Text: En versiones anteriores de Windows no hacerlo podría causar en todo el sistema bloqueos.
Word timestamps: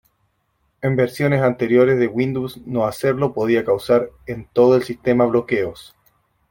En 0.81 0.95
versiones 0.95 1.43
anteriores 1.43 1.99
de 1.99 2.07
Windows 2.07 2.57
no 2.65 2.87
hacerlo 2.87 3.35
podría 3.35 3.63
causar 3.63 4.09
en 4.25 4.47
todo 4.51 4.75
el 4.75 4.81
sistema 4.81 5.27
bloqueos. 5.27 5.95